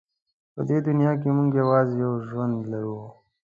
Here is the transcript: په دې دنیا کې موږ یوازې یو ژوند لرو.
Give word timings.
په 0.53 0.61
دې 0.67 0.77
دنیا 0.87 1.11
کې 1.21 1.29
موږ 1.37 1.51
یوازې 1.61 1.95
یو 2.03 2.13
ژوند 2.27 2.55
لرو. 2.71 2.99